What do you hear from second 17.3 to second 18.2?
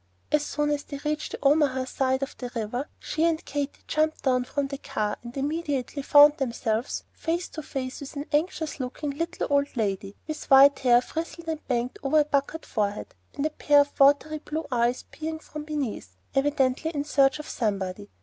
of somebody.